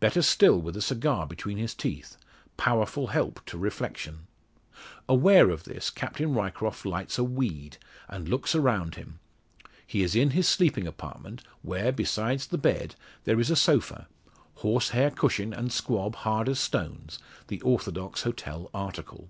[0.00, 2.16] Better still with a cigar between his teeth
[2.56, 4.26] powerful help to reflection.
[5.06, 7.76] Aware of this, Captain Ryecroft lights a "weed,"
[8.08, 9.18] and looks around him.
[9.86, 12.94] He is in his sleeping apartment, where, besides the bed,
[13.24, 14.08] there is a sofa
[14.54, 17.18] horsehair cushion and squab hard as stones
[17.48, 19.28] the orthodox hotel article.